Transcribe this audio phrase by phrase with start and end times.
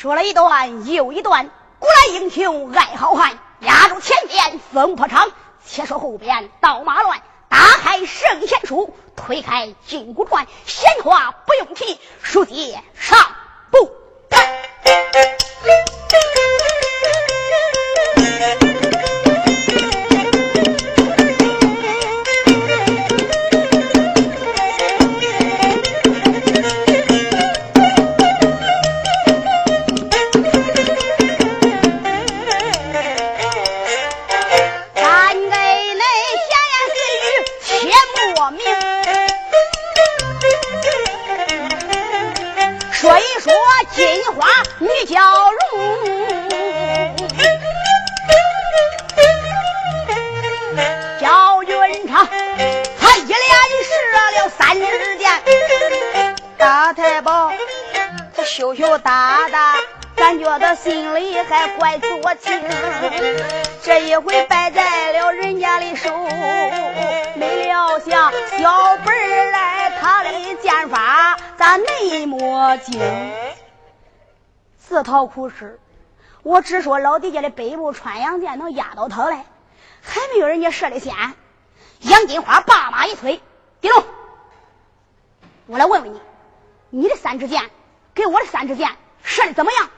[0.00, 1.50] 说了一段又一段，
[1.80, 5.28] 古来英雄爱好汉，压住前边风破长。
[5.66, 13.18] 且说后边刀马乱，打开圣贤书，推开金箍传，闲话不用提，书接上
[75.08, 75.80] 讨苦吃。
[76.42, 79.46] 我只说老弟家的北部穿杨箭能压到他来，
[80.02, 81.14] 还没有人家射的险。
[82.00, 83.40] 杨金花把马一推，
[83.80, 84.04] 丁龙，
[85.66, 86.20] 我来问问你，
[86.90, 87.70] 你的三支箭。
[88.14, 89.90] 给我的三支箭射的怎么样？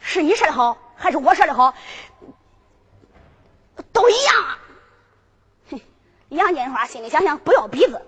[0.00, 1.74] 是你射的好，还是我射的好？
[3.92, 4.34] 都一样。
[5.70, 5.80] 哼，
[6.30, 8.00] 杨金花心里想想，不要鼻子，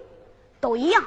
[0.60, 1.04] 都一样。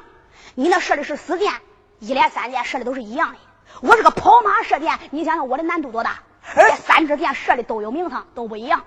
[0.53, 1.51] 你那射的是死箭，
[1.99, 3.39] 一连三箭射的都是一样的。
[3.81, 6.19] 我是个跑马射箭，你想想我的难度多大？
[6.55, 8.83] 而且三支箭射的都有名堂，都不一样。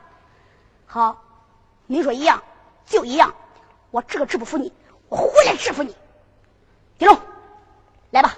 [0.87, 1.23] 好，
[1.87, 2.43] 你说一样
[2.87, 3.35] 就一样，
[3.91, 4.73] 我这个治不服你，
[5.09, 5.97] 我回来制服你。
[6.99, 7.19] 丁龙。
[8.11, 8.35] 来吧，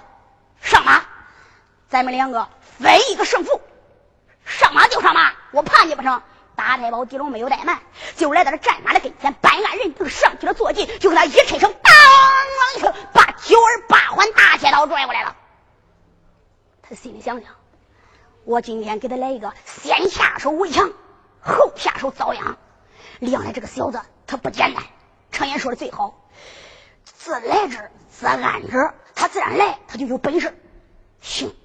[0.61, 1.01] 上马，
[1.87, 3.61] 咱们两个分一个胜负。
[4.43, 6.21] 上马就上马，我怕你不成？
[6.53, 7.79] 打太保狄龙没有怠慢，
[8.17, 15.35] 就来到了战马的跟前，办案人就上去了坐骑，就给他一伸手，当啷一声，把九儿八环大铁刀拽过来了。
[16.91, 17.53] 他心里想想，
[18.43, 20.91] 我今天给他来一个先下手为强，
[21.39, 22.57] 后下手遭殃。
[23.19, 24.83] 亮来这个小子，他不简单。
[25.31, 26.19] 常言说的最好，
[27.05, 28.91] 自来之，自安之。
[29.15, 30.53] 他自然来，他就有本事。
[31.21, 31.55] 行，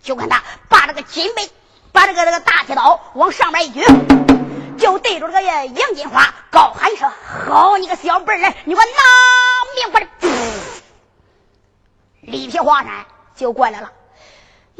[0.00, 1.50] 就看他把这个金杯，
[1.92, 3.84] 把这个这个大铁刀往上面一举，
[4.78, 7.10] 就对着这个杨金花高喊一声
[7.46, 8.90] ：“好你个小笨人，你给我拿
[9.76, 10.06] 命！”我的，
[12.22, 13.04] 力劈华山
[13.36, 13.92] 就过来了。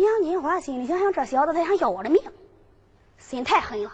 [0.03, 2.21] 杨金花心里想想：这小子他想要我的命，
[3.19, 3.93] 心太狠了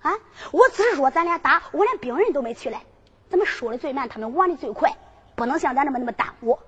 [0.00, 0.14] 啊！
[0.52, 2.84] 我只是说咱俩打，我连兵人都没取来，
[3.28, 4.96] 咱们说的最慢，他们玩的最快。
[5.34, 6.58] 不能像咱这么那么耽误。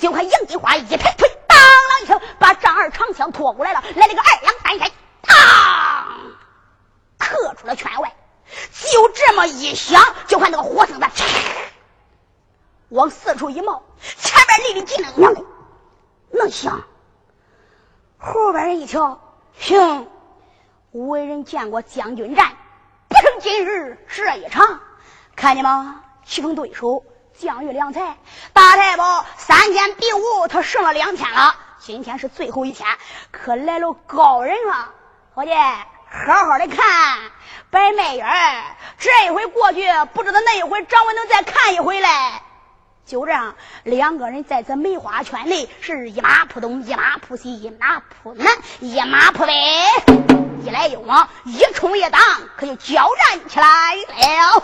[0.00, 5.36] 就看杨金花一抬腿，当啷一声，把丈二长枪拖过来了，来了个二两三开，当，
[7.18, 8.12] 刻出了圈外。
[8.72, 11.06] 就这么一响，就看那个火星子
[12.88, 15.44] 往四处一冒，前面离得近了，娘的，
[16.32, 16.82] 能响。
[18.24, 19.20] 后边人一瞧，
[19.58, 20.08] 行，
[20.92, 22.52] 为人见过将军战，
[23.08, 24.80] 不成今日这一场。
[25.34, 26.04] 看见吗？
[26.24, 27.04] 棋逢对手。
[27.36, 28.18] 将遇良才，
[28.52, 31.56] 大太保三天比武，他胜了两天了。
[31.78, 32.86] 今天是最后一天，
[33.32, 34.90] 可来了高人了。
[35.34, 37.18] 伙计，好好的看，
[37.70, 38.76] 白卖眼儿。
[38.98, 39.82] 这一回过去，
[40.12, 42.08] 不知道那一回掌门能再看一回嘞。
[43.04, 43.54] 就这样，
[43.84, 48.46] 两个人在这梅花圈内是一马扑东，一马扑西，一马扑南，
[48.80, 49.52] 一马扑北，
[50.64, 52.20] 一来一往，一冲一挡，
[52.56, 54.62] 可就交战起来了。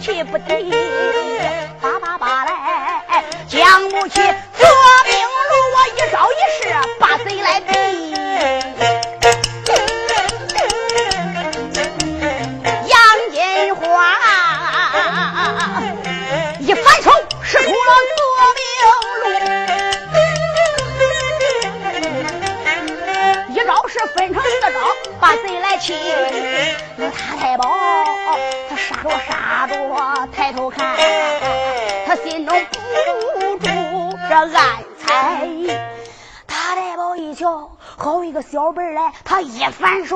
[0.00, 0.64] 去不得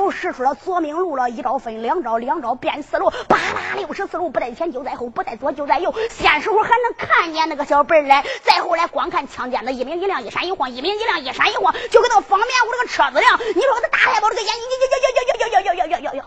[0.03, 5.93] 反手使出了左命路了，一招分两招，两招变四路，八八六十四路，不在前就在后，不在左就在右。
[6.09, 13.39] 先时候还能看见那个小本来，再后来光看枪尖子一明一亮，一闪一晃，一明一亮，一闪一晃，就跟那个方便屋那个车子亮。
[13.55, 16.25] 你说我这大太保这个眼，呀呀呀呀呀呀呀呀呀呀呀，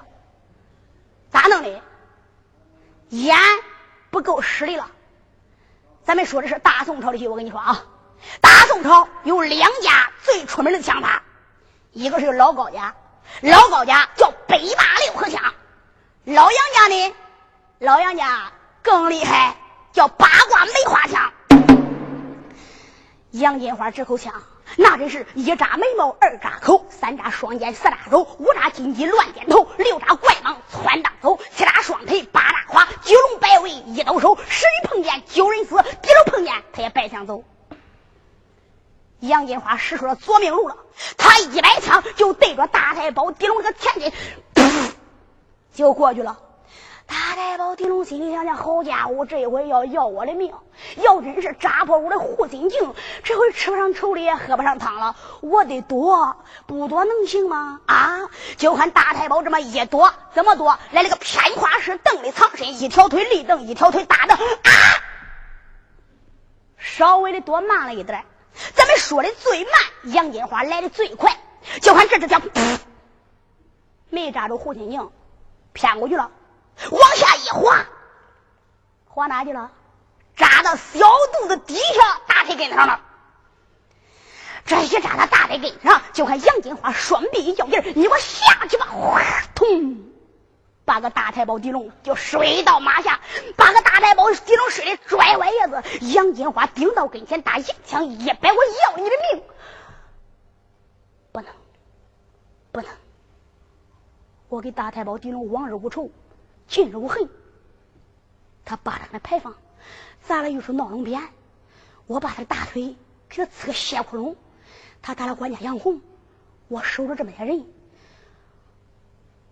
[1.30, 1.82] 咋弄的？
[3.10, 3.36] 眼
[4.10, 4.90] 不够使力了。
[6.02, 7.84] 咱们说的是大宋朝的戏，我跟你说啊。
[8.40, 11.22] 大宋朝有两家最出名的枪法，
[11.92, 12.94] 一个是老高家，
[13.42, 15.40] 老高家叫北霸六合枪；
[16.24, 17.14] 老杨家呢，
[17.78, 18.52] 老杨家
[18.82, 19.56] 更厉害，
[19.92, 21.32] 叫八卦梅花枪。
[23.32, 24.32] 杨金花这口枪，
[24.76, 37.44] 那真是一扎眉毛，二扎口，三扎双肩，四扎手，五扎金鸡乱点头，六扎怪蟒窜荡走，七扎双腿八扎花，九龙摆尾一抖手，十人碰见九人死，第六碰见他也白想走。
[39.20, 40.76] 杨金花使出了夺命路了，
[41.16, 44.12] 他一摆枪就对着大太保狄龙这个前进，
[45.72, 46.38] 就过去了。
[47.06, 50.52] 大太保狄龙心里想想：好家伙，这回要要我的命！
[50.96, 55.14] 要真是扎破我的护心镜，这回吃不上稠里，喝不上汤了。
[55.40, 56.36] 我得躲，
[56.66, 57.80] 不躲能行吗？
[57.86, 58.22] 啊！
[58.56, 60.78] 就看大太保这么一躲，怎么躲？
[60.90, 64.70] 来了个偏胯式蹬的藏身，一条腿立蹬，一条腿打蹬，啊！
[66.76, 68.24] 稍微的躲慢了一点。
[68.74, 69.72] 咱们说的最慢，
[70.04, 71.36] 杨金花来的最快。
[71.82, 72.40] 就看这只枪，
[74.08, 75.10] 没扎住胡心宁，
[75.72, 76.30] 偏过去了，
[76.90, 77.86] 往下一滑，
[79.06, 79.72] 滑哪去了？
[80.36, 80.98] 扎到小
[81.40, 83.00] 肚子底下大腿根上了。
[84.64, 88.86] 这一扎到大腿根上，就看杨金花双臂一较劲你给我下去吧！
[88.86, 89.22] 哗，
[89.54, 89.96] 通。
[90.86, 93.20] 把个大太保狄龙就摔到马下，
[93.56, 95.82] 把个大太保狄龙摔的拽歪叶子。
[96.14, 99.42] 杨金花顶到跟前，打一枪一百，我要你的命！
[101.32, 101.52] 不能，
[102.70, 102.90] 不能！
[104.48, 106.08] 我给大太保狄龙往日无仇，
[106.68, 107.28] 近日无恨。
[108.64, 109.56] 他扒他的牌坊，
[110.22, 111.20] 砸了一处闹龙鞭，
[112.06, 112.94] 我把他的大腿
[113.28, 114.36] 给他刺个血窟窿。
[115.02, 116.00] 他打了管家杨红，
[116.68, 117.66] 我守着这么些人，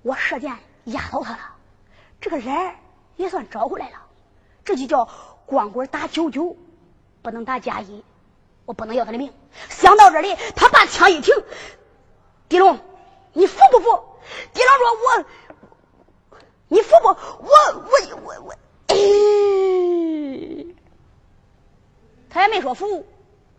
[0.02, 0.56] 我射箭。
[0.84, 1.54] 压倒他了，
[2.20, 2.74] 这个人
[3.16, 3.96] 也算找回来了，
[4.64, 5.08] 这就叫
[5.46, 6.56] 光棍打九九，
[7.22, 8.04] 不能打加一，
[8.66, 9.32] 我不能要他的命。
[9.70, 11.34] 想到这里，他把枪一停，
[12.48, 12.78] 狄龙，
[13.32, 14.04] 你服不服？
[14.52, 14.86] 狄龙说
[16.32, 16.38] ：“我，
[16.68, 17.08] 你服不？
[17.08, 17.90] 我我
[18.24, 18.54] 我我，
[22.28, 23.06] 他也没说服，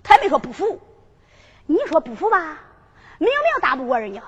[0.04, 0.80] 他也没说不服。
[1.66, 2.60] 你说不服吧，
[3.18, 4.22] 明明打不过人家；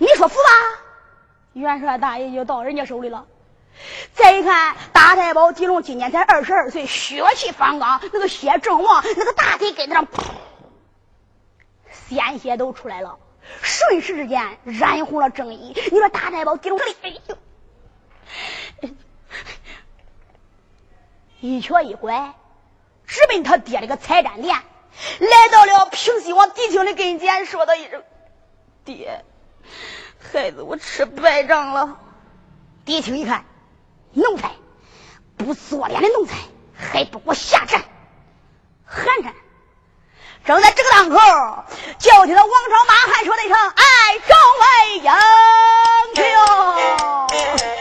[0.00, 0.82] 你说服吧。”
[1.52, 3.26] 元帅大爷就到人家手里了。
[4.14, 10.06] 再一看，大太保狄龙今年才二十二岁，血气方刚，那个血正旺，那个大腿根子上，
[12.08, 13.18] 鲜血都出来了，
[13.62, 15.72] 瞬时之间染红了正衣。
[15.90, 17.20] 你说大太保狄龙这里，
[18.82, 18.90] 哎呦，
[21.40, 22.34] 一瘸一拐，
[23.06, 24.54] 直奔他爹那个财占殿，
[25.20, 28.02] 来到了平西王狄青的跟前，说道一声
[28.84, 29.24] ：“爹。”
[30.20, 31.98] 孩子，我吃败仗了。
[32.84, 33.44] 狄青一看，
[34.12, 34.52] 奴才
[35.36, 36.34] 不做脸的奴才，
[36.76, 37.82] 还不给我下战？
[38.84, 39.34] 寒战！
[40.44, 41.16] 正在这个当口，
[41.98, 45.10] 就听到王朝马汉说了一声：“爱，众位英
[46.16, 47.76] 雄。”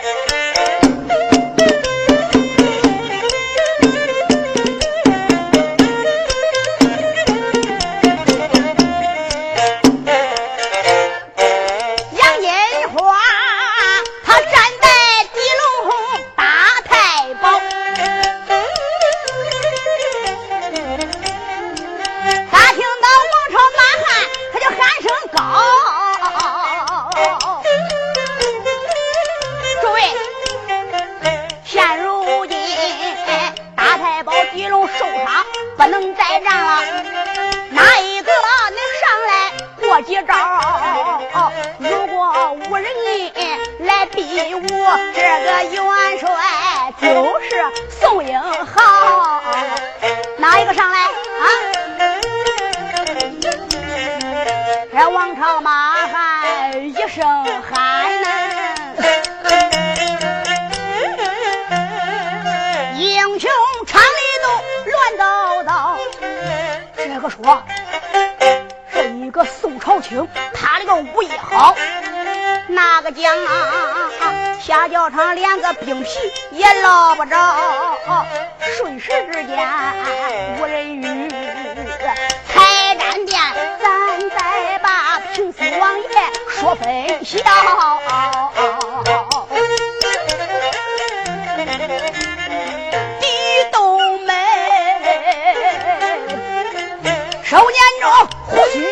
[97.49, 97.65] 收年
[97.99, 98.05] 中
[98.45, 98.85] 呼须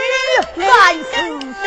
[0.64, 1.12] 暗思
[1.62, 1.64] 索。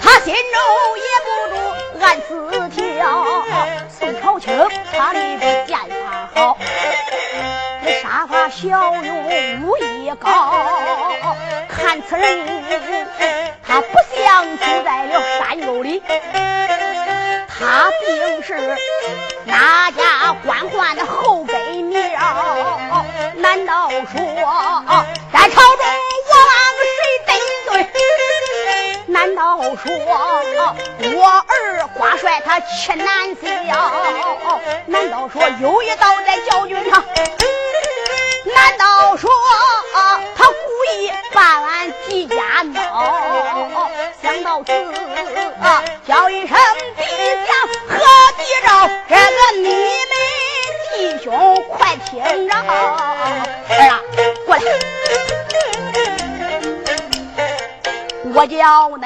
[0.00, 0.56] 他心中
[0.96, 1.54] 也不住
[2.00, 2.30] 暗自
[2.70, 3.44] 跳，
[3.90, 4.48] 宋朝清
[4.94, 5.20] 他的
[5.66, 6.56] 剑法好，
[7.84, 10.64] 这杀伐骁勇武艺高，
[11.68, 12.48] 看此人
[13.62, 16.02] 他不像住在了山沟里，
[17.46, 18.74] 他定是
[19.44, 22.76] 哪家官宦的后辈苗？
[23.36, 23.96] 难道说
[25.32, 25.84] 在朝中
[26.28, 26.32] 我
[26.96, 27.30] 谁得
[27.70, 27.72] 罪？
[29.06, 29.40] 难道
[29.76, 29.92] 说
[31.14, 33.44] 我儿挂帅他气难消？
[34.86, 37.04] 难道说有一道在教军上？
[38.54, 39.30] 难道说
[40.36, 40.52] 他故
[40.92, 43.90] 意把俺几家闹？
[44.22, 44.72] 想到此，
[46.06, 46.56] 叫一声
[46.96, 47.02] 弟
[47.46, 47.54] 兄
[47.88, 47.94] 和
[48.36, 48.68] 弟招，
[49.08, 49.20] 这个
[49.62, 49.66] 你
[50.96, 51.30] 弟兄
[51.68, 52.58] 快听着，儿
[53.68, 54.00] 啊，
[54.46, 54.62] 过来。
[58.34, 59.04] 我叫你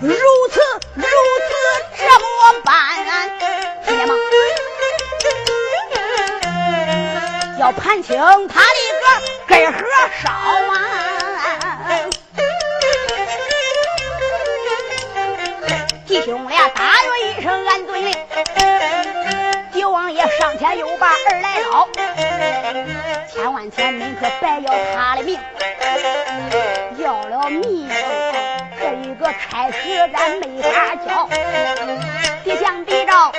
[0.00, 0.14] 如
[0.50, 0.60] 此
[0.94, 1.50] 如此
[1.96, 2.26] 这么
[2.62, 2.72] 办，
[3.86, 4.14] 听见吗？
[7.58, 8.14] 要盘清
[8.48, 8.66] 他的
[9.00, 9.04] 个
[9.48, 9.78] 根和
[10.22, 10.76] 少啊！
[16.06, 18.14] 弟兄俩答应一声，俺遵命。
[20.04, 21.88] 王爷上前又把儿来捞，
[23.32, 25.40] 千万千恁可别要他的命。
[26.98, 27.88] 要了命，
[28.78, 31.26] 这一个差事咱没法交。
[32.44, 33.32] 别讲别着，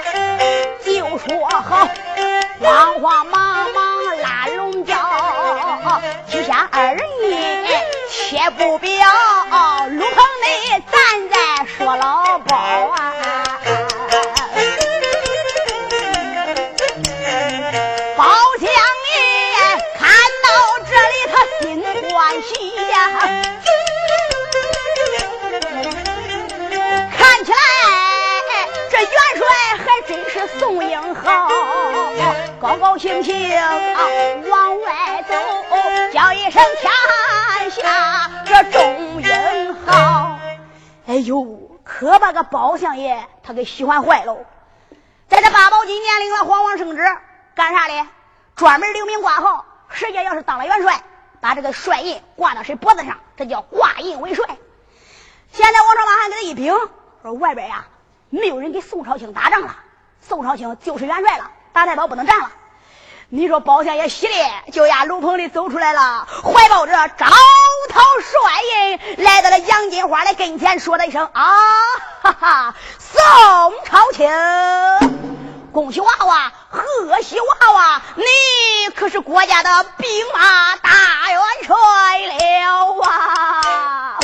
[0.83, 1.87] 就说好，
[2.59, 4.95] 慌慌忙忙拉龙轿，
[6.27, 7.63] 许下二人言，
[8.09, 8.89] 切不表。
[9.87, 12.39] 路棚内咱再说老
[30.65, 31.47] 宋英豪，
[32.59, 33.35] 高高兴兴
[34.49, 35.35] 往外走，
[36.11, 40.39] 叫一声天下这众英豪。
[41.05, 44.43] 哎呦，可把个包相爷他给喜欢坏喽！
[45.27, 47.03] 在这八宝金年龄了，皇王圣旨
[47.53, 48.07] 干啥的？
[48.55, 50.99] 专门留名挂号，谁家要是当了元帅。
[51.41, 54.43] 把这个帅印挂到谁脖子上，这叫挂印为帅。
[55.51, 56.75] 现在王朝马汉给他一禀，
[57.21, 57.85] 说外边呀
[58.31, 59.75] 没有人给宋朝卿打仗了，
[60.27, 62.51] 宋朝卿就是元帅了，大太保不能战了。
[63.29, 67.25] 你说包相爷喜的就压炉棚里走出来了，怀抱着招
[67.89, 71.43] 讨帅印，来到了杨金花的跟前，说了一声啊
[72.21, 73.21] 哈哈，宋
[73.85, 74.27] 朝卿。
[75.71, 78.23] 恭喜娃娃，贺喜娃娃，你
[78.95, 80.89] 可是国家的兵马大
[81.29, 81.75] 元帅
[82.27, 84.17] 了啊！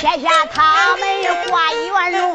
[0.00, 1.06] 撇下他们
[1.50, 2.34] 画圆龙。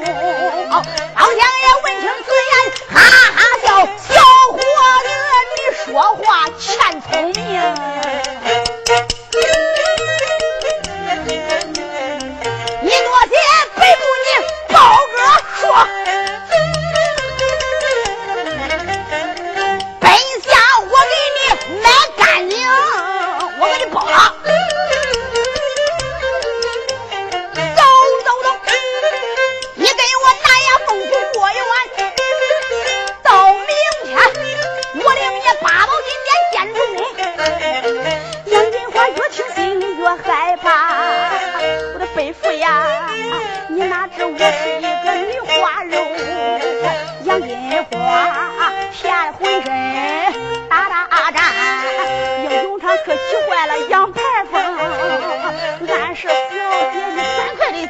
[0.69, 2.53] 老乡爷闻听此言，
[2.93, 2.95] 哈
[3.35, 3.67] 哈笑
[4.07, 4.13] ：“小
[4.51, 4.55] 伙
[5.01, 5.09] 子，
[5.55, 5.57] 你
[5.91, 7.43] 说话欠聪明。”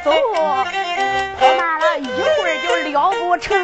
[0.06, 0.12] 走，
[1.40, 3.58] 跑慢了一会儿就了不成。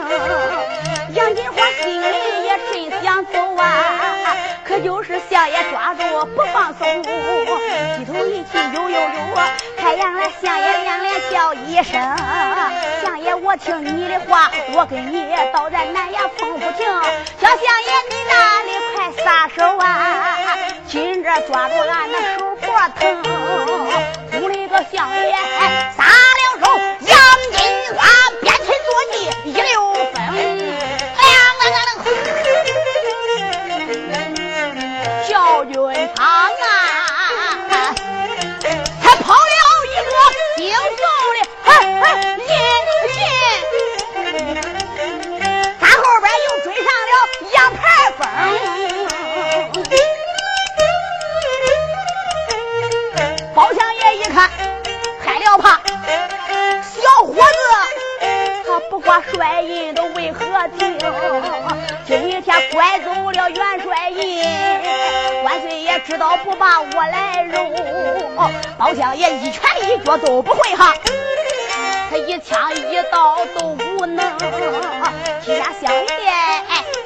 [1.14, 7.02] 杨金花心里也真想走啊，可就是相爷抓住不放松。
[7.04, 9.08] 低头一气呦呦呦，
[9.78, 11.92] 太阳来相爷连连叫一声。
[13.04, 16.84] 相爷我听你的话，我跟你倒在南阳风不停。
[17.40, 20.38] 小相爷你哪里快撒手啊？
[20.88, 22.66] 今着抓住俺那手脖
[22.98, 25.36] 疼，屋里个相爷
[25.96, 26.02] 撒。
[59.12, 60.46] 我帅印都为何
[60.78, 60.98] 停？
[62.06, 64.42] 今天拐走了元帅印，
[65.44, 67.70] 万岁爷知道不把我来容？
[68.78, 70.94] 包相爷一拳一脚都不会哈，
[72.10, 74.38] 他一枪一刀都无能。
[75.44, 76.08] 今天相爷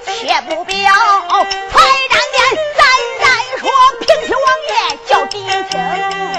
[0.05, 2.39] 且不表，才当面
[2.79, 2.87] 咱
[3.19, 3.27] 再
[3.59, 6.36] 说，平西王爷叫狄青？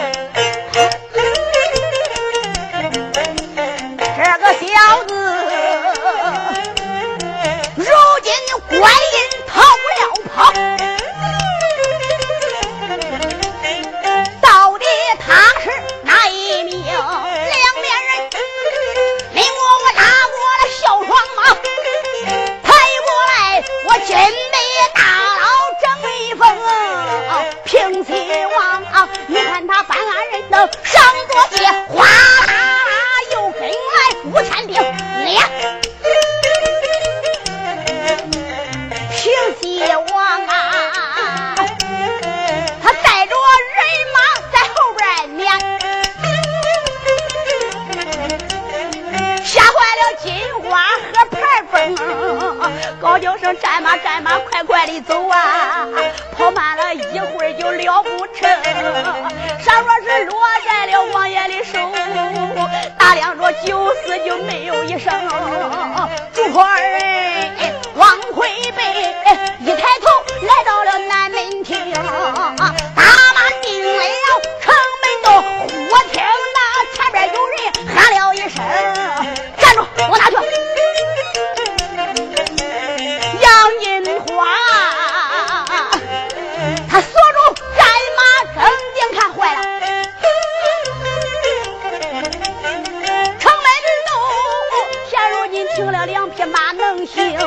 [95.77, 97.37] 凭了两匹马能行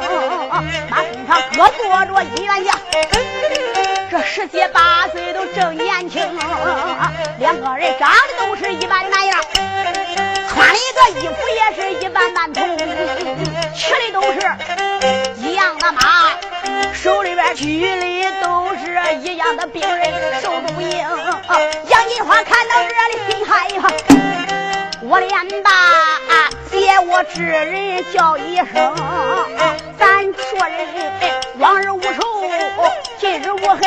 [0.89, 2.79] 马身上各坐着一员将
[4.09, 6.23] 这十七八岁都正年轻
[7.41, 9.37] 两个人长得都是一般那样。
[10.49, 12.79] 穿的个衣服也是一般般同
[13.75, 16.31] 吃的都是一样的马
[16.93, 20.91] 手里边举的都是一样的病人受的不硬
[21.89, 24.10] 杨金花看到这里心害怕
[25.03, 25.71] 我连吧
[26.71, 28.95] 借我之人叫一声，
[29.99, 30.87] 咱说人
[31.59, 32.11] 往日无仇。
[33.19, 33.81] 今日无恨，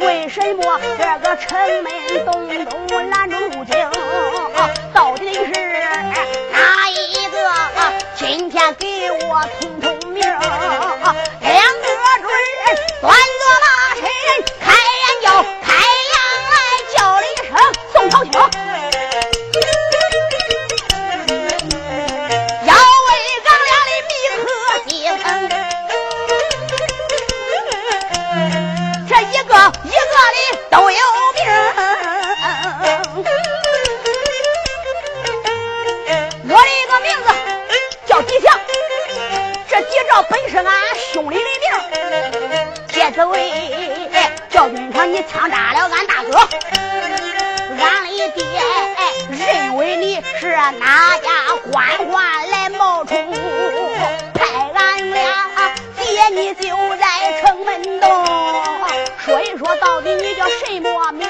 [0.00, 1.92] 为什么这个城门
[2.24, 2.48] 东
[2.86, 3.90] 东拦住路径？
[4.94, 5.50] 到底是
[6.50, 7.52] 哪一个？
[8.16, 10.22] 今天给我通通名。
[10.22, 11.86] 两个
[12.22, 12.32] 准
[13.02, 14.02] 端着马身
[43.16, 43.50] 这位
[44.50, 46.36] 赵军长，你枪扎了俺大哥，
[47.80, 48.44] 俺的爹
[49.30, 51.30] 认为你是哪家
[51.72, 53.32] 官宦来冒充，
[54.34, 55.24] 派俺俩
[55.98, 58.06] 接你就在城门洞，
[59.24, 61.26] 说一说到底你叫什么名？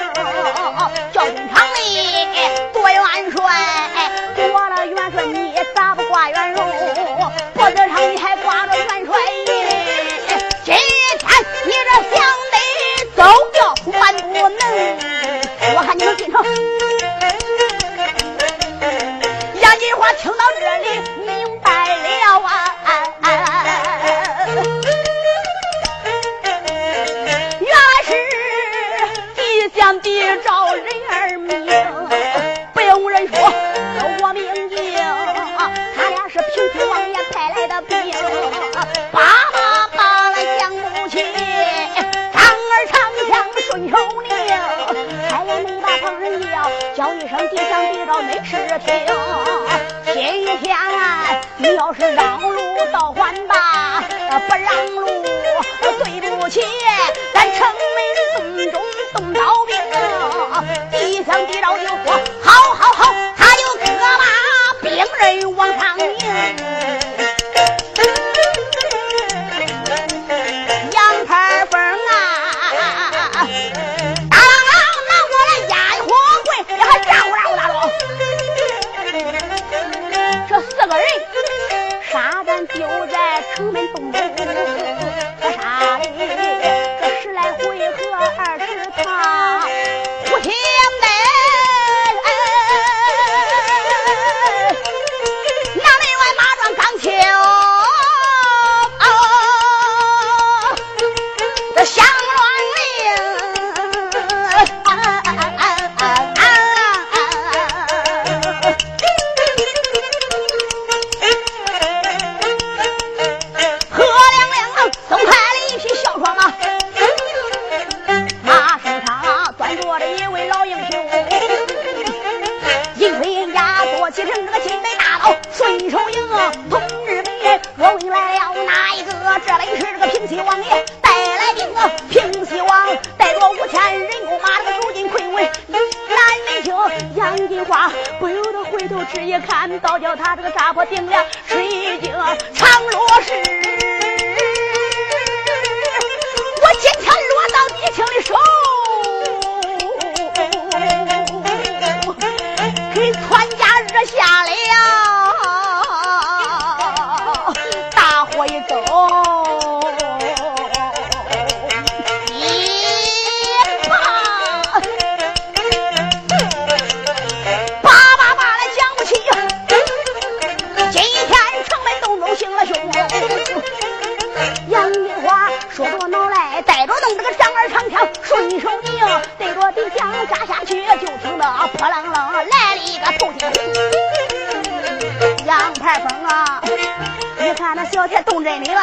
[187.67, 188.81] 俺那小姐动真里了，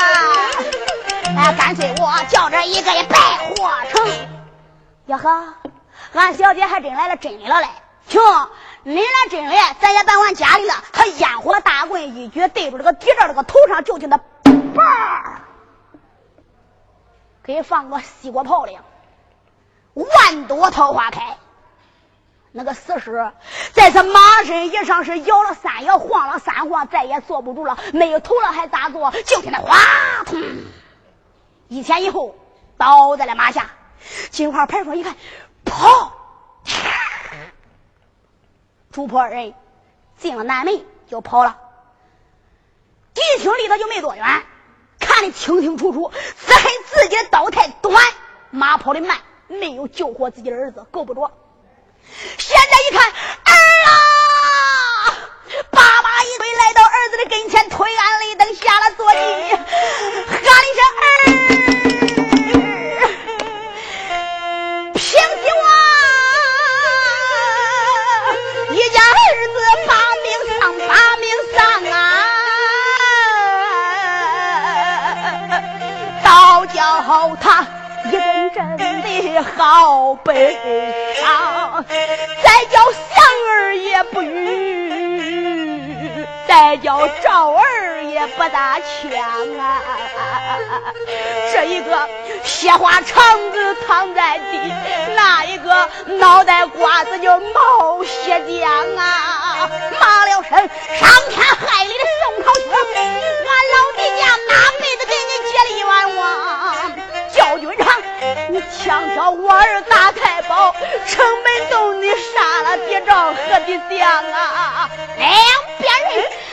[1.38, 3.16] 哎，干脆我叫这一个也败
[3.56, 4.06] 活成。
[5.06, 5.54] 呀呵，
[6.12, 7.68] 俺小姐还真来了真里了嘞！
[8.06, 8.20] 听，
[8.82, 10.74] 你来真里，咱也别往家里了。
[10.92, 14.82] 他烟火大棍一举对着这个敌人这个头上，就听他嘣。
[17.42, 18.72] 给放个西瓜炮了，
[19.94, 21.38] 万朵桃花开。
[22.56, 23.32] 那个死尸
[23.72, 29.10] 在他马身一上是摇了三摇，晃了三晃，再也坐不住了，没有头了还咋坐？
[29.26, 29.76] 就听那哗
[30.24, 30.40] 通，
[31.66, 32.36] 一前一后
[32.76, 33.70] 倒在了马下。
[34.30, 35.16] 金花牌坊一看，
[35.64, 36.12] 跑！
[38.92, 39.52] 主仆二人
[40.16, 41.58] 进了南门就跑了。
[43.14, 44.44] 敌厅离他就没多远，
[45.00, 46.12] 看得清清楚楚。
[46.46, 48.00] 只恨自己的刀太短，
[48.50, 51.32] 马跑的慢，没有救活自己的儿子，够不着。
[52.38, 53.52] 现在一看，儿
[53.86, 53.90] 啊！
[55.70, 61.04] 爸爸一推来到儿子的跟前，推案泪灯下了坐骑，喊了一声儿，
[64.94, 65.18] 平西
[65.62, 65.64] 王，
[68.74, 69.54] 一家儿子
[69.86, 69.94] 把
[78.54, 80.56] 真的好悲
[81.16, 81.84] 伤，
[82.44, 89.10] 再叫祥儿也不语，再叫赵儿也不大强
[89.58, 89.82] 啊！
[91.52, 92.08] 这一个
[92.44, 94.72] 血花肠子躺在地，
[95.16, 95.88] 那一个
[96.20, 99.68] 脑袋瓜子就冒血浆啊！
[100.00, 100.56] 骂了声
[100.96, 102.04] 伤天害理的
[109.54, 110.74] 儿大太保，
[111.06, 114.90] 城门洞你杀了敌仗何的将啊？
[115.16, 115.28] 两
[115.78, 115.92] 边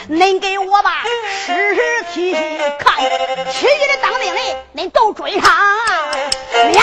[0.10, 1.04] 人，恁给我把
[1.46, 1.76] 尸
[2.14, 2.34] 体
[2.80, 2.96] 看，
[3.52, 4.40] 其余的当兵的
[4.76, 5.44] 恁都追上。
[6.74, 6.82] 呀！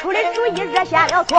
[0.00, 1.38] 出的主意，惹下了错。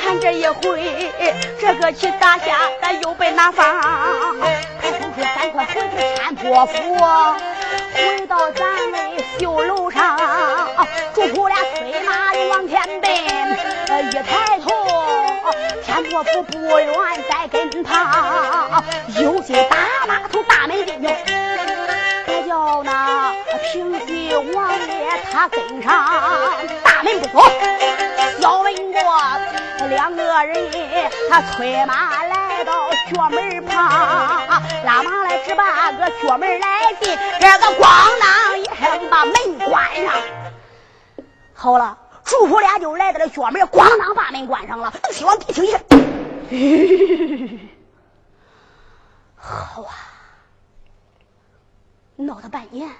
[0.00, 1.10] 看这一回，
[1.58, 3.80] 这个棋打下，咱又被拿方。
[4.80, 6.74] 排风说：“赶快回去参破府，
[7.94, 9.00] 回到咱们
[9.38, 10.18] 绣楼上，
[11.14, 13.10] 主仆俩催马往前奔，
[14.08, 14.68] 一抬头。”
[15.84, 18.84] 天婆府不远在跟旁，
[19.20, 21.08] 有心打马头大门进去，
[22.46, 23.32] 叫那
[23.72, 26.08] 平西王爷他跟上，
[26.82, 27.42] 大门不走，
[28.40, 29.00] 小文过
[29.88, 30.70] 两个人，
[31.30, 34.46] 他催马来到角门旁，
[34.84, 37.84] 拉马来只把个角门来进，这个咣
[38.20, 40.14] 当一声把门关上，
[41.54, 41.98] 好了。
[42.24, 44.92] 主仆俩就来到了角门，咣当把门关上了。
[45.10, 45.80] 希望地听一下，
[49.38, 50.07] 好啊！
[52.20, 52.90] 闹了半年，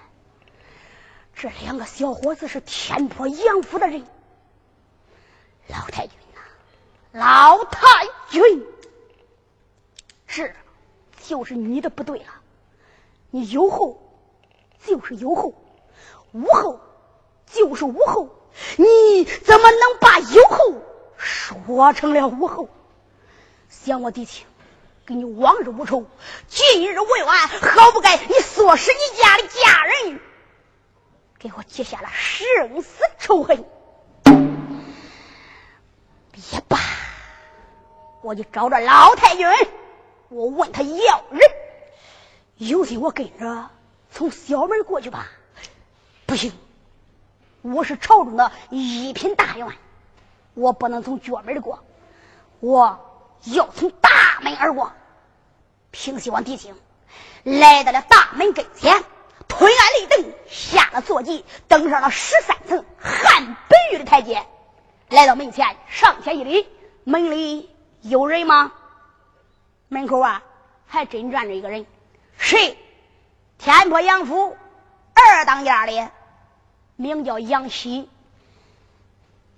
[1.34, 4.00] 这两个小伙子是天波杨府的人。
[5.66, 6.40] 老太君呐，
[7.18, 7.80] 老太
[8.30, 8.40] 君，
[10.28, 10.54] 是，
[11.20, 12.32] 就是你的不对了。
[13.30, 14.00] 你有后
[14.86, 15.52] 就是有后，
[16.30, 16.80] 无后
[17.44, 18.28] 就是无后。
[18.76, 20.74] 你怎么能把有后
[21.16, 22.68] 说成了无后？
[23.68, 24.44] 想我弟弟，
[25.08, 26.04] 跟你往日无仇，
[26.48, 30.20] 今日为完，好不该你唆使你家的家人
[31.38, 33.64] 给我结下了生死仇恨。
[36.30, 36.78] 别吧，
[38.20, 39.46] 我就找着老太君，
[40.28, 41.40] 我问他要人，
[42.58, 43.70] 有心我跟着
[44.10, 45.32] 从小门过去吧。
[46.26, 46.52] 不行。
[47.62, 49.66] 我是朝中的一品大员，
[50.52, 51.82] 我不能从角门过，
[52.60, 53.07] 我
[53.44, 54.92] 要从大门而过。
[55.90, 56.78] 平西王狄青
[57.44, 59.02] 来到了大门跟前，
[59.48, 64.46] 推鞍立等，下了坐骑，登上了十三层汉白玉的台阶，
[65.08, 66.68] 来到门前，上前一礼
[67.04, 68.72] ：“门里有人吗？”
[69.88, 70.42] 门口啊，
[70.86, 71.86] 还真站着一个人，
[72.36, 72.78] 谁？
[73.56, 74.56] 天波杨府
[75.14, 76.10] 二当家的。
[76.96, 78.10] 名叫杨喜，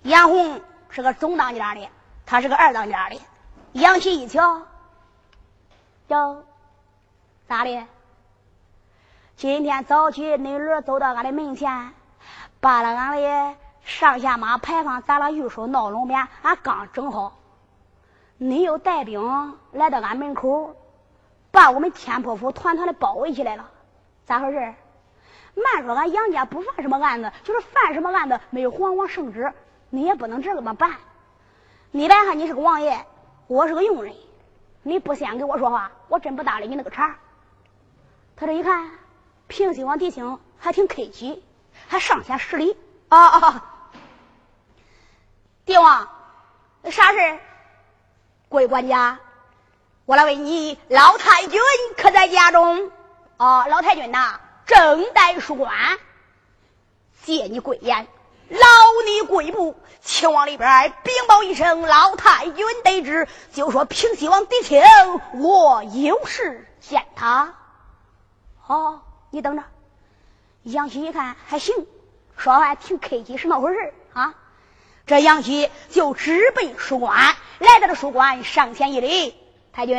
[0.03, 1.89] 杨红是个总当家的，
[2.25, 3.19] 他是个二当家的。
[3.73, 4.63] 杨喜一瞧，
[6.09, 6.43] 哟，
[7.47, 7.87] 咋的？
[9.37, 11.93] 今天早起，恁儿走到俺的门前，
[12.59, 13.55] 把了俺的
[13.85, 17.37] 上下马牌坊砸了玉手闹龙鞭，俺刚整好。
[18.37, 20.75] 你又带兵来到俺门口，
[21.51, 23.69] 把我们天破府团团的包围起来了，
[24.25, 24.73] 咋回事？
[25.55, 29.53] 慢说，俺杨家不犯什么案子，就是犯什么案子，没有皇王圣旨，
[29.89, 30.91] 你也不能这么办。
[31.91, 33.05] 你别看你是个王爷，
[33.51, 34.15] 我是个佣人，
[34.81, 37.17] 你不先给我说话，我真不搭理你那个茬。
[38.37, 38.89] 他这一看，
[39.49, 41.43] 平西王狄青还挺客气，
[41.89, 42.77] 还上前施礼。
[43.09, 43.65] 啊啊！
[45.65, 46.07] 帝王，
[46.89, 47.39] 啥事
[48.47, 49.19] 贵管家，
[50.05, 51.59] 我来问你，老太君
[51.97, 52.89] 可在家中？
[53.35, 55.99] 啊，老太君呐，正在书馆。
[57.23, 58.07] 借你贵言，
[58.51, 58.67] 劳
[59.05, 64.83] 你贵部，请往里边禀报一声，老太君得知，就说平西王狄青，
[65.39, 67.55] 我有事见他。
[68.67, 69.63] 哦，你等着。
[70.63, 71.87] 杨喜一看还行，
[72.37, 74.35] 说话挺客气，是那回事啊？
[75.05, 79.35] 这杨喜就直奔书馆，来到了书馆，上前一礼
[79.73, 79.95] ：“太君，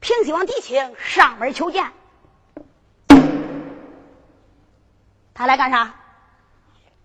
[0.00, 1.92] 平西王狄青上门求见。”
[5.34, 5.94] 他来干啥？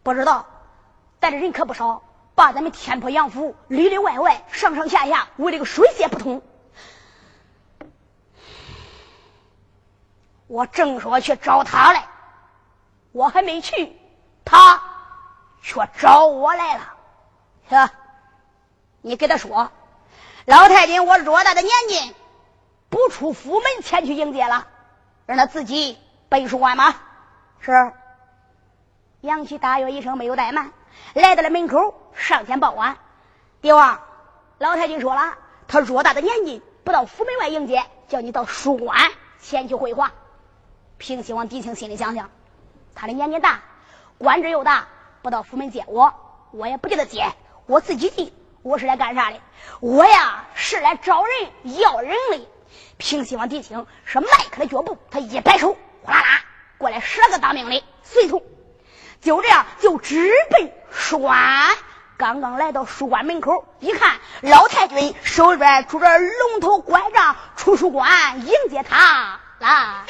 [0.03, 0.47] 不知道，
[1.19, 2.01] 带的人可不少，
[2.33, 6.41] 把咱们天坡杨府里里外外、上上下下围了个水泄不通。
[10.47, 12.07] 我正说去找他来，
[13.11, 13.95] 我还没去，
[14.43, 14.81] 他
[15.61, 16.93] 却找我来了。
[17.69, 17.93] 是吧，
[19.01, 19.71] 你给他说，
[20.45, 22.15] 老太君我偌大的年纪，
[22.89, 24.67] 不出府门前去迎接了，
[25.25, 26.95] 让他自己背书完吗？
[27.59, 27.93] 是。
[29.21, 30.71] 杨七大约一声，没有怠慢，
[31.13, 32.97] 来到了门口，上前报完。
[33.61, 34.01] 帝王，
[34.57, 40.11] 老太君说了，他偌大的年纪，不到府门外迎接，叫你到书馆前去会话。
[40.97, 42.31] 平西王狄青心里想想，
[42.95, 43.59] 他的年纪大，
[44.17, 44.87] 官职又大，
[45.21, 46.11] 不到府门接我，
[46.49, 47.31] 我也不给他接，
[47.67, 48.33] 我自己进。
[48.63, 49.39] 我是来干啥的？
[49.81, 52.47] 我呀是来找人要人的。
[52.97, 56.41] 平西王狄青是迈开了脚步，他一摆手，哗啦啦
[56.79, 58.41] 过来十个当兵的随从。
[59.21, 61.69] 就这样，就直奔书馆。
[62.17, 70.05] 刚刚来到书馆门口，一看老太君手里边拄着龙头拐杖出书馆迎接他来了。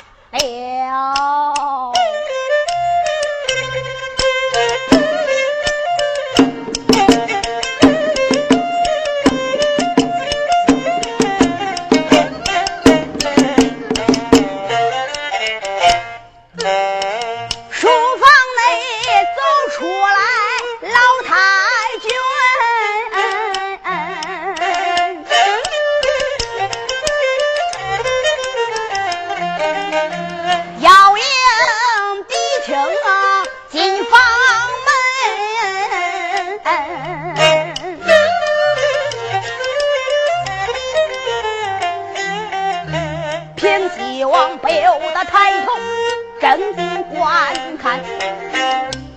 [47.82, 48.00] 看，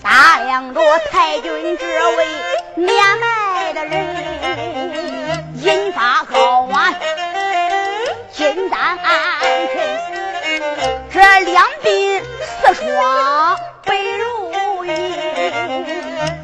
[0.02, 2.26] 打量着太君这位
[2.76, 4.06] 年迈的人，
[5.56, 6.94] 银发高挽，
[8.32, 9.76] 金丹暗沉，
[11.12, 12.22] 这两鬓
[12.62, 14.88] 似霜白如玉，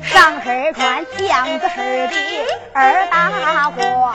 [0.03, 2.15] 上身穿将子式的
[2.75, 3.31] 二大
[3.71, 4.13] 褂，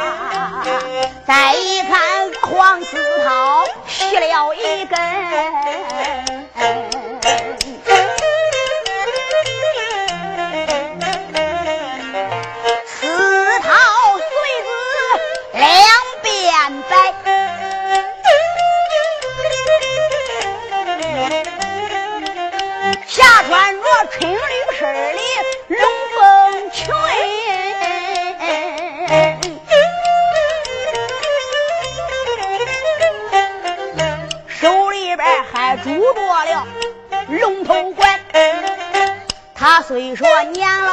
[1.26, 1.98] 再一看
[2.44, 4.96] 黄丝绦系了一根。
[39.68, 40.91] 他虽说年老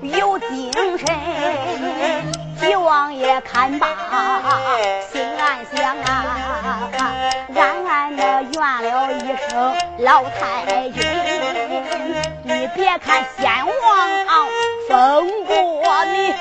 [0.00, 3.88] 有精神，吉王爷看罢
[5.10, 6.88] 心暗想啊，
[7.56, 11.02] 暗暗的怨了一声老太君。
[12.44, 14.46] 你别看先王
[14.88, 16.32] 封过你，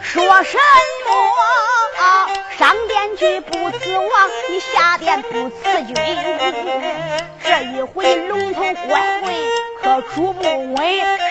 [0.00, 0.58] 说什
[1.08, 1.10] 么
[2.56, 5.96] 上殿去不辞王，你下殿不辞君。
[7.42, 9.65] 这一回龙头怪回。
[9.86, 10.76] 可出不稳，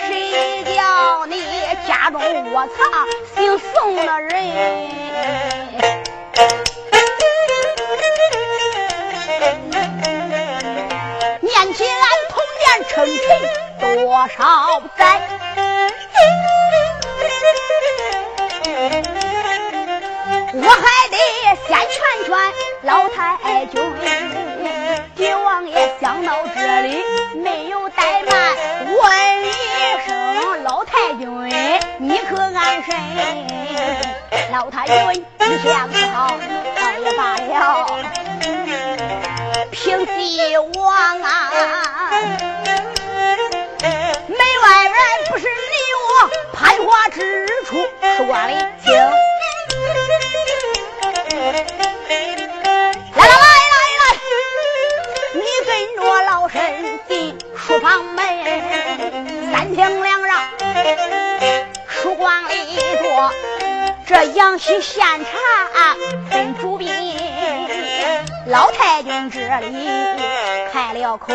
[0.08, 1.44] 谁叫你
[1.86, 2.22] 家中
[2.54, 2.78] 窝藏
[3.36, 4.32] 姓宋的人？
[11.42, 13.28] 念起俺童年称臣
[13.82, 14.40] 多少
[14.98, 15.04] 载，
[20.54, 21.18] 我还得
[21.68, 21.94] 先劝
[22.26, 22.32] 劝
[22.84, 24.55] 老太君。
[25.16, 27.02] 帝王爷想到这里，
[27.36, 29.50] 没有怠慢，问一
[30.06, 31.50] 声老太君，
[32.00, 32.94] 你可安身？
[34.52, 36.38] 老太君一向不好，
[36.76, 37.88] 倒也罢了。
[39.72, 41.52] 平西王啊，
[44.28, 44.96] 门外人
[45.30, 46.12] 不是你我
[46.52, 47.78] 攀花之处，
[48.18, 48.52] 说的
[48.84, 48.92] 清。
[56.08, 56.62] 我老身
[57.08, 58.24] 进书房门，
[59.52, 60.40] 三厅两让，
[61.88, 63.34] 书光里坐，
[64.06, 65.96] 这杨喜献茶
[66.30, 66.88] 分主宾。
[68.46, 69.90] 老太君这里
[70.72, 71.34] 开了口，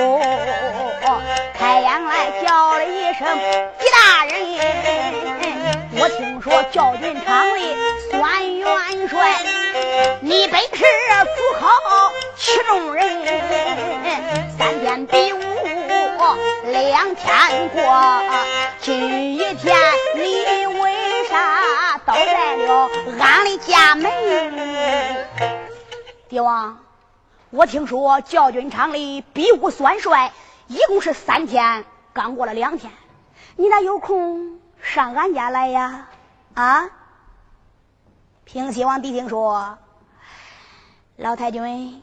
[1.59, 3.27] 开言来叫了一声
[3.77, 4.33] ：“狄大人，
[5.99, 7.75] 我听说教军场里
[8.13, 9.37] 孙元帅，
[10.21, 10.85] 你本是
[11.25, 11.67] 符号
[12.37, 13.05] 其中人，
[14.91, 15.39] 天比武
[16.65, 17.81] 两天过，
[18.81, 19.77] 今一天
[20.17, 24.11] 你为啥倒在了俺的家门？”
[26.29, 26.77] 帝王。
[27.51, 30.33] 我听说教军场里比武算帅，
[30.67, 32.93] 一共是三天，刚过了两天，
[33.55, 36.09] 你咋有空上俺家来呀？
[36.55, 36.91] 啊！
[38.43, 39.79] 平西王谛听说，
[41.17, 42.03] 老太君，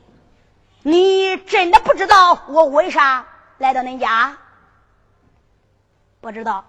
[0.88, 3.27] 你真的不知道我为啥
[3.57, 4.38] 来到恁家？
[6.21, 6.63] 不知道。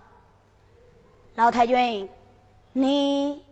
[1.37, 2.11] 老太君，
[2.73, 3.47] 你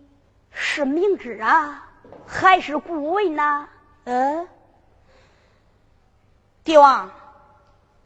[0.51, 1.87] 是明知啊，
[2.27, 3.69] 还是顾问呢？
[4.07, 4.49] 嗯。
[6.65, 7.13] 帝王，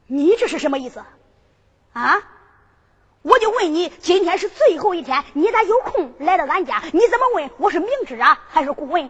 [0.07, 1.03] 你这是什么意思？
[1.95, 2.19] 啊！
[3.23, 6.83] 我就问你，今天是最后一天，你咋有空来到俺家？
[6.93, 9.09] 你怎么问我是明知啊，还是顾问？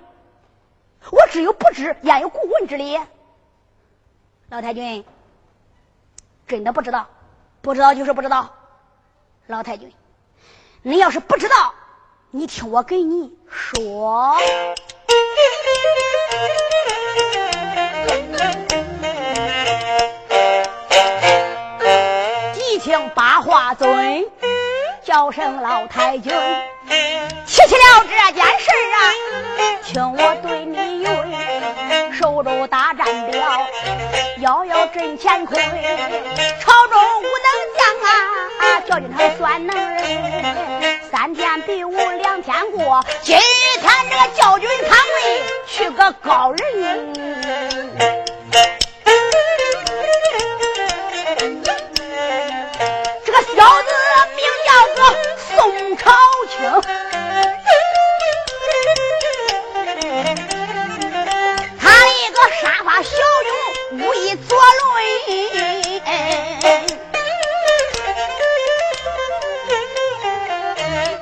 [1.11, 2.97] 我只有不知，焉有顾问之理？
[4.51, 5.05] 老太君，
[6.49, 7.07] 真的不知道，
[7.61, 8.53] 不知道就是不知道。
[9.47, 9.93] 老太君，
[10.83, 11.73] 你要是不知道，
[12.33, 14.37] 你听我给你说。
[22.57, 24.29] 一请八花尊
[25.05, 26.33] 叫声老太君，
[27.47, 28.67] 提起了这件事
[28.97, 28.99] 啊，
[29.85, 31.07] 听我对你云：
[32.13, 33.69] 手中大战表，
[34.39, 35.63] 遥遥阵前推，
[36.61, 38.13] 朝中无能将啊，
[38.89, 40.03] 教军他算能人。
[41.13, 43.41] 三天比武两天过，今天
[44.11, 47.15] 这个教军堂里去个高人。
[56.11, 56.91] 宋朝清，
[61.79, 63.11] 他一个沙发小
[63.47, 63.51] 勇，
[64.01, 64.67] 武艺左轮，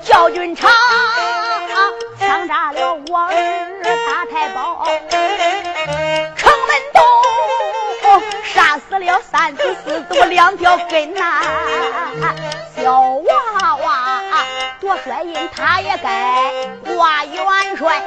[0.07, 0.71] 教军长
[2.19, 3.31] 枪扎了我儿
[4.07, 4.87] 大太保，
[6.35, 7.03] 城门洞
[8.43, 11.43] 杀死了三子四祖两条根呐，
[12.75, 13.18] 小
[14.81, 16.53] 多帅印，他也该
[16.95, 18.03] 挂元帅。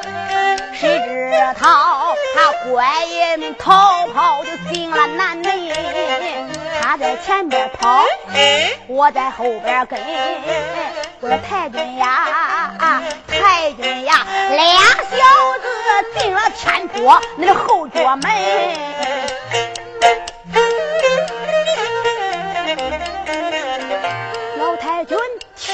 [0.74, 1.32] 谁知
[1.62, 5.53] 道他怪人逃跑就进了南门，
[6.82, 8.03] 他在前边跑，
[8.88, 9.99] 我在后边跟。
[11.20, 12.74] 我说太君呀，
[13.28, 14.66] 太君呀，俩
[15.12, 15.18] 小
[15.62, 15.68] 子
[16.18, 18.32] 进了天坡那个后脚门。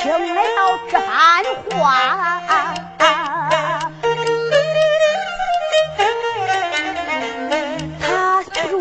[0.08, 0.40] 听了
[0.90, 2.42] 这番话，
[8.00, 8.80] 他不住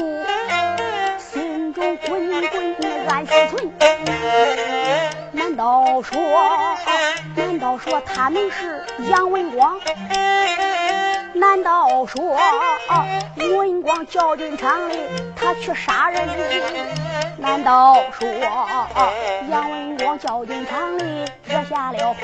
[1.18, 2.40] 心中滚
[2.76, 3.72] 滚暗思忖。
[5.32, 6.16] 难道说，
[7.34, 9.80] 难道说他能是杨文广？
[11.34, 12.38] 难道说
[13.36, 14.96] 文广教军场里
[15.34, 16.24] 他去杀人？
[17.38, 18.28] 难道说
[19.50, 22.20] 杨文广教军场里惹下了祸？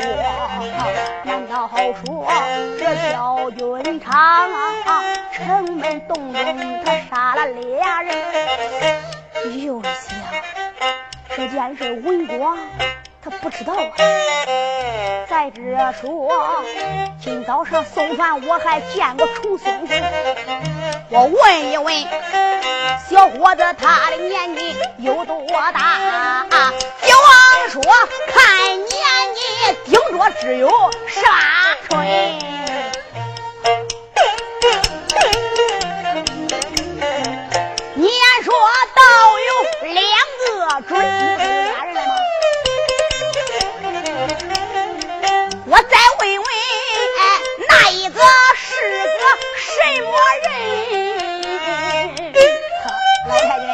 [1.25, 2.25] 难道说
[2.79, 4.49] 这小军场
[5.33, 8.15] 城门洞中他杀了俩人？
[9.65, 9.93] 又想
[11.37, 12.57] 这件事文广。
[13.25, 13.95] 他不知道啊！
[15.31, 15.61] 再者
[16.01, 16.29] 说，
[17.21, 19.95] 今早上送饭我还见过重孙子，
[21.09, 21.95] 我问一问
[23.09, 26.73] 小伙子他的年纪有多大？
[27.03, 27.81] 小王说
[28.27, 28.89] 看年
[29.37, 29.41] 纪
[29.93, 30.69] 顶多只有
[31.07, 31.31] 十八
[31.89, 32.05] 春。
[37.95, 38.11] 年
[38.43, 38.53] 说
[38.97, 39.03] 倒
[39.39, 39.53] 有
[39.93, 40.03] 两
[40.41, 41.32] 个准。
[47.83, 48.21] 那一个
[48.55, 48.71] 是
[49.19, 49.25] 个
[49.57, 49.75] 什
[50.05, 50.13] 么
[50.45, 50.47] 人？
[53.29, 53.67] 老太君，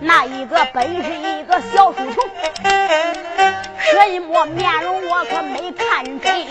[0.00, 2.16] 那一个本是一个小书童，
[3.78, 6.48] 什么面容我可没看清，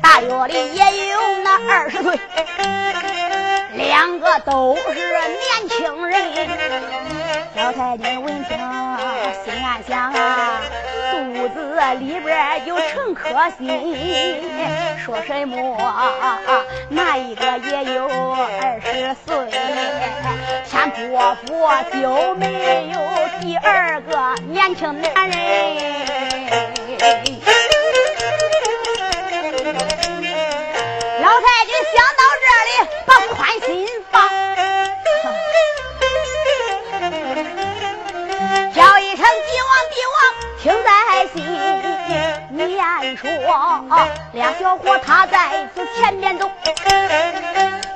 [0.00, 2.16] 大约的也有那二十岁。
[3.74, 6.22] 两个都是年轻人，
[7.56, 8.58] 老太君闻听
[9.44, 10.60] 心暗想啊，
[11.10, 13.96] 肚子里边有成颗心。
[15.04, 15.78] 说什么？
[16.90, 19.50] 那一个也有二十岁，
[20.68, 22.98] 天婆婆就没有
[23.40, 25.38] 第二个年轻男人。
[40.62, 41.42] 听在心。
[42.50, 43.28] 你言说，
[44.32, 46.48] 俩小伙他在此前面走。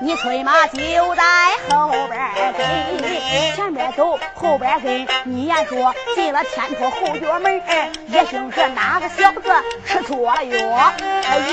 [0.01, 1.23] 你催马就在
[1.71, 5.07] 后边跟，前边走后边跟。
[5.25, 7.62] 你言说进了天坡后角门，
[8.09, 9.43] 也姓是哪个小子
[9.85, 10.93] 吃错了药，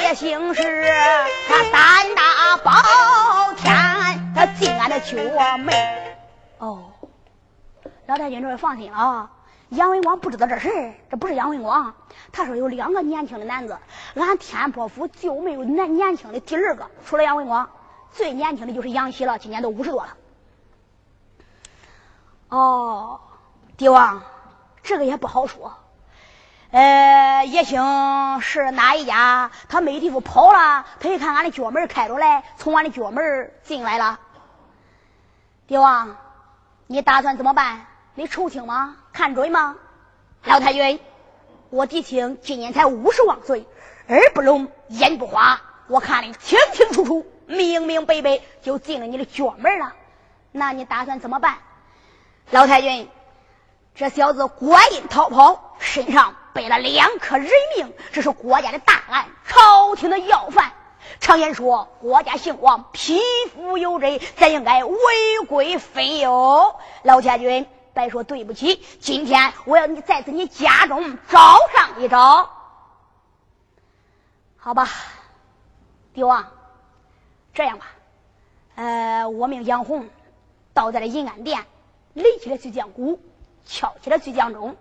[0.01, 0.91] 也姓是
[1.47, 3.71] 他胆大包天，
[4.35, 5.15] 他进俺的角
[5.59, 5.75] 门。
[6.57, 6.85] 哦，
[8.07, 9.29] 老太君这位放心了啊，
[9.75, 11.95] 杨文广不知道这事儿这不是杨文广，
[12.31, 13.77] 他说有两个年轻的男子，
[14.15, 17.69] 俺天波府就没有男年轻的第二个，除了杨文广。
[18.11, 20.15] 最年轻的就是杨喜了，今年都五十多了。
[22.49, 23.21] 哦，
[23.75, 24.21] 帝王，
[24.83, 25.73] 这个也不好说。
[26.69, 27.81] 呃，也兴
[28.41, 29.49] 是哪一家？
[29.67, 34.19] 他没地方跑了，他一看俺的角门开着嘞，从俺的角门进来了。
[35.65, 36.15] 帝王，
[36.85, 37.87] 你打算怎么办？
[38.13, 38.95] 你抽清吗？
[39.13, 39.75] 看准吗？
[40.43, 40.99] 老太君，
[41.69, 43.65] 我狄青今年才五十万岁，
[44.07, 47.25] 耳不聋，眼不花，我看的清清楚楚。
[47.45, 49.93] 明明白白就进了你的角门了，
[50.51, 51.59] 那你打算怎么办？
[52.49, 53.07] 老太君，
[53.93, 57.47] 这小子国印逃跑，身上背了两颗人
[57.77, 60.71] 命，这是国家的大案，朝廷的要犯。
[61.19, 63.19] 常言说，国家兴亡，匹
[63.53, 64.97] 夫有责，咱应该违
[65.47, 66.75] 规分忧。
[67.03, 72.49] 老太君，白说对不起，今天我要你在此你家中找上一找，
[74.57, 74.89] 好吧，
[76.13, 76.45] 帝王。
[77.53, 77.85] 这样吧，
[78.73, 80.09] 呃，我命杨红
[80.73, 81.67] 到咱的银安殿，
[82.15, 83.21] 垒起了巨将鼓，
[83.63, 84.75] 敲起了巨将钟，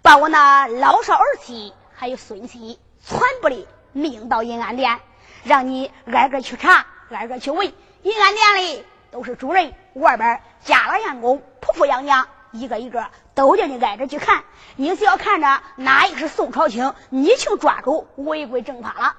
[0.00, 5.00] 把我那老少儿媳还有孙媳全部的命到银安殿，
[5.42, 7.66] 让你挨个去查，挨个去问。
[8.02, 14.44] 银安殿里都是主人，外边加了员工、仆妇、养娘，一个一个都叫你挨着去看。
[14.76, 19.16] 你只要看着哪一个是宋朝卿，你就抓住违规正法了。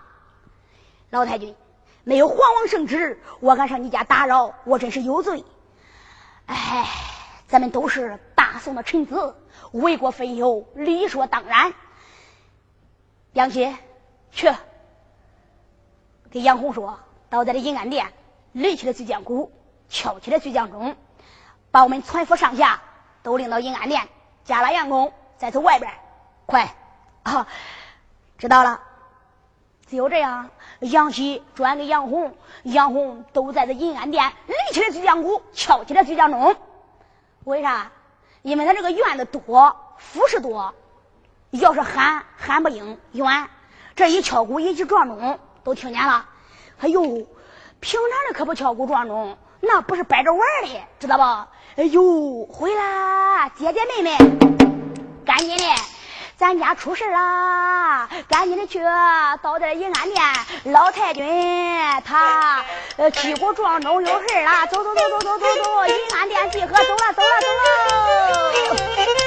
[1.12, 1.56] 老太君。
[2.08, 5.44] 没有皇王圣旨，我敢上你家打扰，我真是有罪。
[6.46, 6.88] 哎，
[7.48, 9.36] 咱们都是大宋的臣子，
[9.72, 11.74] 为国分忧，理所当然。
[13.34, 13.76] 杨七，
[14.32, 14.52] 去
[16.30, 17.00] 给杨红说，
[17.32, 18.14] 到咱的银安殿，
[18.54, 19.52] 擂起了巨将鼓，
[19.90, 20.96] 敲起了巨将钟，
[21.72, 22.84] 把我们全府上下
[23.26, 24.08] 都领到银安殿，
[24.44, 25.92] 加了员工，在此外边，
[26.46, 26.76] 快
[27.24, 27.48] 啊！
[28.38, 28.80] 知道了，
[29.88, 30.52] 只有这样。
[30.82, 36.56] 杨喜转给杨红，杨红都在这银安殿立起了巨将鼓，敲起了巨将钟。
[37.46, 37.92] 为啥？
[38.44, 40.76] 因为他这个院子多，府事多，
[41.50, 43.50] 要是喊喊不灵远。
[43.96, 46.30] 这一敲鼓，一起撞钟，都听见了。
[46.80, 47.02] 哎呦，
[47.80, 51.24] 平常的可不敲鼓撞钟，那不是摆着玩的，知道不？
[51.82, 54.18] 哎呦，回来，姐姐妹妹，
[55.26, 55.64] 赶紧的。
[56.38, 58.10] 咱家出事啦！
[58.28, 58.84] 赶紧的去
[59.42, 60.22] 到这银安殿，
[60.66, 61.26] 老太君
[62.04, 62.66] 他
[62.98, 64.66] 呃屁股撞钟有事啦！
[64.66, 67.48] 走走走走走走走，银安殿集合，走了走了走
[68.76, 69.25] 了。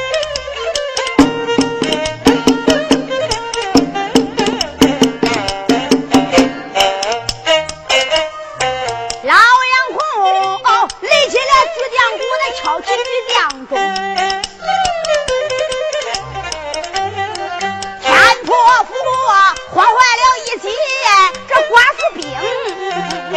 [23.31, 23.35] 姐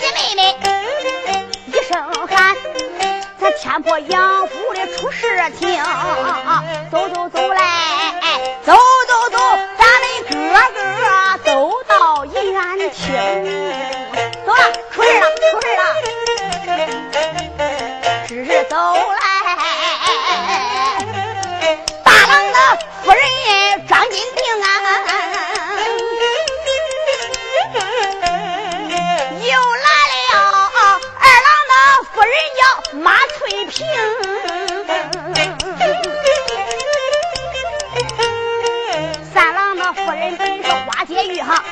[0.00, 0.40] 姐妹妹
[1.66, 1.92] 一声
[2.26, 2.56] 喊，
[3.38, 5.26] 咱天婆杨府的出事
[5.58, 5.78] 情，
[6.90, 7.60] 走走走来，
[8.64, 9.38] 走走走，
[9.78, 10.34] 咱们哥
[10.74, 10.80] 哥
[11.44, 13.12] 都到医院去，
[14.46, 15.82] 走了，出事了，出事了。
[40.22, 41.64] 人本是花解玉哈。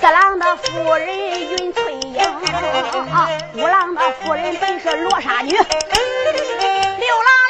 [0.00, 1.06] 四郎的夫人
[1.50, 2.18] 云翠英，
[3.52, 5.68] 五郎的夫人本是罗刹女，六郎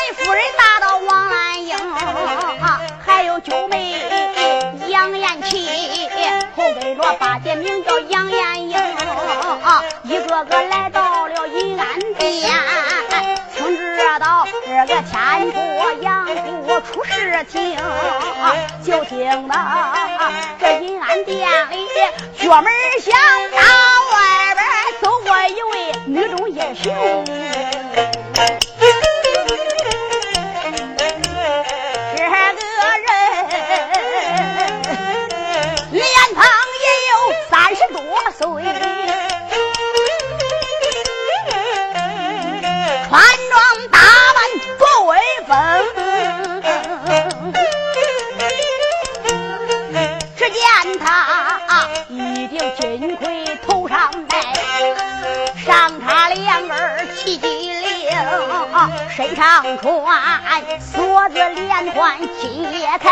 [0.01, 1.78] 的夫人大到王兰英，
[3.05, 3.95] 还有九妹
[4.89, 5.68] 杨艳琪，
[6.57, 8.76] 后跟着八姐名叫杨艳英，
[10.03, 11.87] 一个个来到了银安
[12.18, 12.51] 殿，
[13.55, 16.26] 听知道这个天婆杨
[16.81, 17.77] 出事情，
[18.85, 19.55] 就听到
[20.61, 21.87] 这银安殿里。
[22.39, 23.12] 角门响，
[23.51, 23.59] 到
[24.12, 24.64] 外边
[25.01, 29.01] 走过一位女中英雄，这个
[32.29, 32.55] 人
[35.91, 36.05] 脸
[36.35, 36.45] 庞
[36.85, 37.12] 也有
[37.51, 37.99] 三十多
[38.39, 38.45] 岁，
[56.67, 57.49] 插两根齐金
[57.81, 58.11] 铃，
[59.09, 63.11] 身上穿锁子连环金叶铠，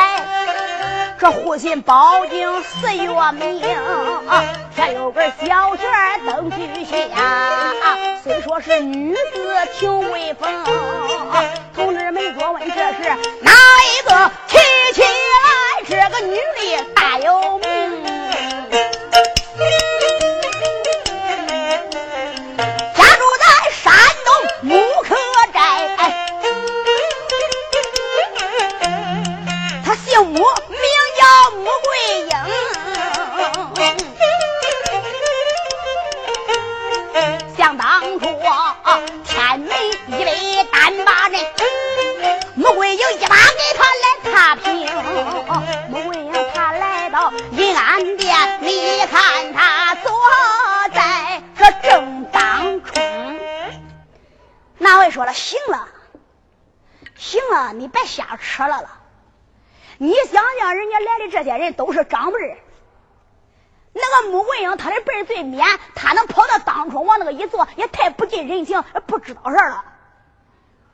[1.19, 3.63] 这护心宝镜四月明，
[4.75, 5.87] 前有根小旋
[6.27, 6.95] 登巨下，
[8.23, 9.19] 虽说是女子
[9.79, 10.51] 挺威风，
[11.75, 14.31] 同志们若问这是哪一个？
[14.49, 14.59] 提
[14.95, 15.09] 起来，
[15.89, 18.24] 这个女的大有名。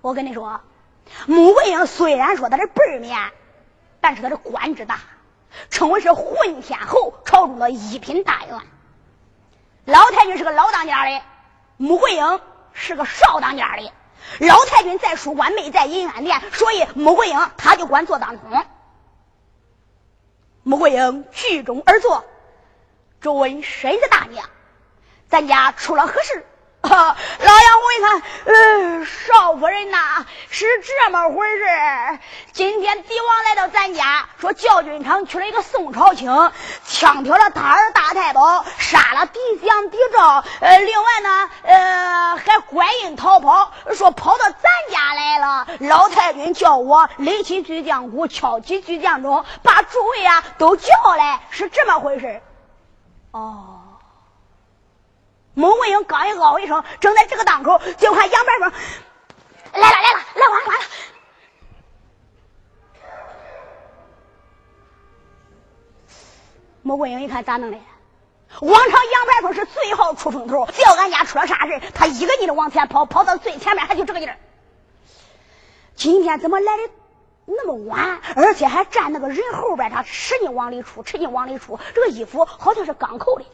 [0.00, 0.60] 我跟你说，
[1.26, 3.32] 穆桂英虽然说他是辈面，
[4.00, 4.98] 但是他的官职大，
[5.68, 8.60] 称为是混天侯，朝中的一品大员。
[9.84, 11.22] 老太君是个老当家的，
[11.76, 12.40] 穆桂英
[12.72, 13.92] 是个少当家的。
[14.38, 18.64] 老太君在书馆，没在银安殿，所以穆桂英他就管坐当中。
[20.62, 22.24] 穆桂英居中而坐，
[23.20, 24.48] 周问身子大娘
[25.28, 26.46] ：“咱家出了何事？”
[26.90, 32.18] 老杨我一看，呃，少夫人呐，是这么回事
[32.52, 36.30] 今天帝王来到咱家，说教军场去了一个宋朝卿，
[36.86, 40.42] 枪挑了他儿大太保，杀了狄祥、狄兆。
[40.60, 45.66] 呃，另外呢，呃，还拐印逃跑，说跑到咱家来了。
[45.80, 52.40] 老太君叫我垒起巨将鼓，敲起巨将钟，把诸位啊都叫来，是这么回事
[53.32, 53.80] 哦。
[55.54, 58.72] 孟文英刚一嗷一声，正在这个当口，就看杨白凤
[59.80, 60.84] 来了来了，来晚了完了。
[66.82, 67.78] 孟文英一看咋弄的？
[68.62, 74.36] 往常杨白凤是最好出风头，只要俺家出了啥事他一个劲的往前跑，跑到最前面，他就这个劲儿。
[75.94, 76.82] 今天怎么来的
[77.44, 83.44] 那么晚，而且还站那个人后边，他使劲往里出，使劲往里出，这个衣服好像是钢扣的。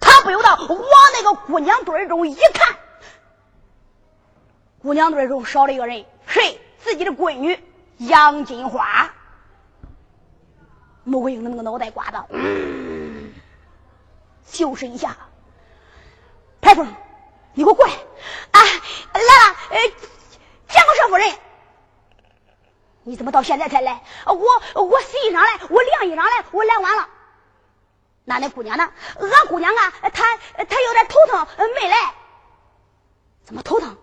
[0.00, 0.78] 他不由得往
[1.14, 2.76] 那个姑娘堆中一看，
[4.82, 6.60] 姑娘堆中少了一个人，谁？
[6.78, 7.58] 自己的闺女
[7.98, 9.10] 杨金花。
[11.04, 12.16] 穆桂英的那个脑袋瓜子，
[14.50, 15.16] 就是一下。
[16.60, 16.86] 排风，
[17.54, 17.92] 你给我过来！
[17.92, 19.78] 啊，来了，呃，
[20.68, 21.32] 见过少夫人。
[23.04, 24.02] 你怎么到现在才来？
[24.26, 27.08] 我我洗衣裳来，我晾衣裳来，我来晚了。
[28.28, 28.86] 那那姑娘呢？
[29.18, 30.36] 俺姑娘啊，她
[30.68, 31.46] 她有点头疼，
[31.80, 31.96] 没来。
[33.42, 33.96] 怎么头疼？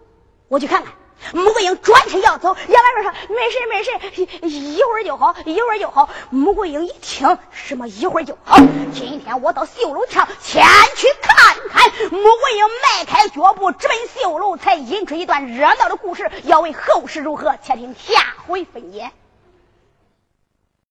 [0.48, 0.92] 我去看看。
[1.34, 8.58] 穆桂英转身要走，杨兰说：“没事没事，一会儿就好，一会儿就好。”穆桂英一听，什么一会儿就好？
[8.94, 10.64] 今天我到绣楼墙前
[10.96, 11.90] 去看看。
[12.12, 16.30] 穆桂英迈开脚步直奔绣楼，才引出一段热闹的故事。
[16.44, 19.12] 要问后事如何，且听下回分解。